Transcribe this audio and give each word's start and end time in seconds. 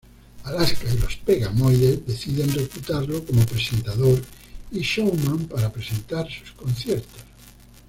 Alaska 0.45 0.87
y 0.91 0.97
los 0.97 1.15
Pegamoides 1.17 2.07
deciden 2.07 2.51
reclutarlo 2.51 3.23
como 3.23 3.45
presentador 3.45 4.19
y 4.71 4.79
showman 4.79 5.45
para 5.45 5.71
presentar 5.71 6.27
sus 6.27 6.53
conciertos. 6.53 7.21